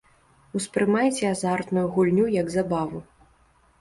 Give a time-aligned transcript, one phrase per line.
[0.59, 3.07] Успрымайце азартную гульню як забаву.